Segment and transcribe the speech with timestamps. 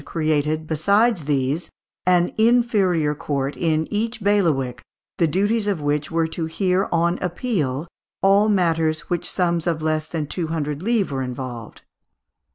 [0.03, 1.69] created, besides these,
[2.07, 4.81] an inferior court in each bailiwick,
[5.19, 7.87] the duties of which were to hear, on appeal,
[8.23, 11.85] all matters in which sums of less than two hundred livres were involved (Fig.